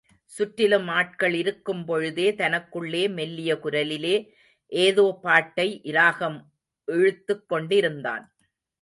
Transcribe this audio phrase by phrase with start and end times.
[0.25, 4.15] சுற்றிலும் ஆட்கள் இருக்கும்பொழுதே, தனக்குள்ளே மெல்லிய குரலிலே
[4.71, 6.39] ஏதோ பாட்டை இராகம்
[6.87, 8.25] இழுத்துக் கொண்டிருந்தான்.